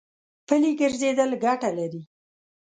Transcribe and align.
پلي 0.47 0.71
ګرځېدل 0.79 1.31
ګټه 1.43 1.69
لري. 1.77 2.01